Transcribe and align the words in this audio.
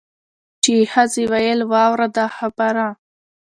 چي 0.63 0.71
یې 0.79 0.85
ښځي 0.91 1.23
ویل 1.31 1.59
واوره 1.71 2.07
دا 2.15 2.25
خبره 2.37 2.87